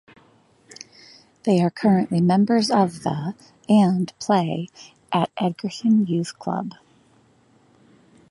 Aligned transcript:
They 1.43 1.61
are 1.61 1.69
currently 1.69 2.21
members 2.21 2.71
of 2.71 3.03
the 3.03 3.35
and 3.69 4.11
play 4.17 4.67
at 5.13 5.29
Egerton 5.37 6.07
Youth 6.07 6.39
Club. 6.39 6.71